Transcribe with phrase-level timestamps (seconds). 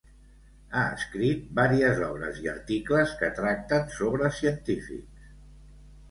[0.77, 5.29] Ha escrit vàries obres i articles que tracten sobre científics.